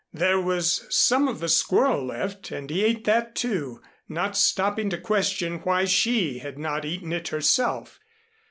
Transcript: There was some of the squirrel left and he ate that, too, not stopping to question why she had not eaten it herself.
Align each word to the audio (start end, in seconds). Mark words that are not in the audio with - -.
There 0.13 0.41
was 0.41 0.87
some 0.89 1.27
of 1.27 1.39
the 1.39 1.47
squirrel 1.47 2.03
left 2.03 2.49
and 2.49 2.71
he 2.71 2.83
ate 2.83 3.03
that, 3.05 3.35
too, 3.35 3.83
not 4.09 4.35
stopping 4.35 4.89
to 4.89 4.97
question 4.97 5.59
why 5.59 5.85
she 5.85 6.39
had 6.39 6.57
not 6.57 6.85
eaten 6.85 7.13
it 7.13 7.27
herself. 7.27 7.99